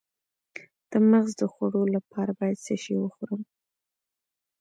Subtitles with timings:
[0.91, 3.41] د مغز د خوړو لپاره باید څه شی وخورم؟